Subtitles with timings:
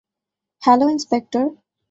[0.63, 1.43] Hello, inspector.